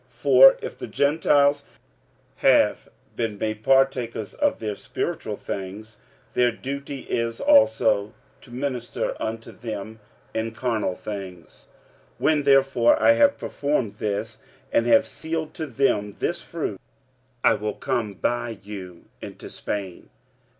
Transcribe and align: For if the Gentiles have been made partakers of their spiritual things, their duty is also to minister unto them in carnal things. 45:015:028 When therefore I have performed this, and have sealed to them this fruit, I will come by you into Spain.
For 0.17 0.57
if 0.63 0.79
the 0.79 0.87
Gentiles 0.87 1.63
have 2.37 2.89
been 3.15 3.37
made 3.37 3.61
partakers 3.61 4.33
of 4.33 4.57
their 4.57 4.75
spiritual 4.75 5.35
things, 5.37 5.99
their 6.33 6.51
duty 6.51 7.01
is 7.01 7.39
also 7.39 8.11
to 8.41 8.49
minister 8.49 9.15
unto 9.21 9.51
them 9.51 9.99
in 10.33 10.53
carnal 10.53 10.95
things. 10.95 11.67
45:015:028 12.19 12.25
When 12.25 12.41
therefore 12.41 12.99
I 12.99 13.11
have 13.11 13.37
performed 13.37 13.97
this, 13.97 14.39
and 14.71 14.87
have 14.87 15.05
sealed 15.05 15.53
to 15.53 15.67
them 15.67 16.15
this 16.17 16.41
fruit, 16.41 16.81
I 17.43 17.53
will 17.53 17.75
come 17.75 18.15
by 18.15 18.57
you 18.63 19.05
into 19.21 19.51
Spain. 19.51 20.09